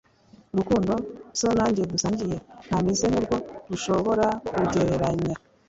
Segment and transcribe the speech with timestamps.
[0.53, 0.93] urukundo
[1.39, 3.35] so nanjye dusangiye, ntameze nkurwo
[3.69, 5.33] rushobora kugereranya